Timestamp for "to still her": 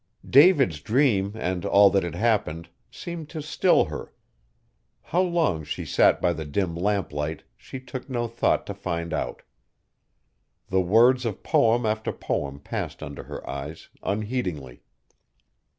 3.29-4.11